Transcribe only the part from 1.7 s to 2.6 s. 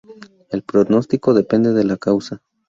de la causa.